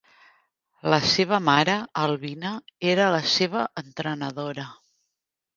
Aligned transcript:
La 0.93 0.97
seva 1.11 1.39
mare, 1.49 1.75
Albina, 2.05 2.53
era 2.95 3.13
la 3.17 3.23
seva 3.35 3.67
entrenadora. 3.83 4.71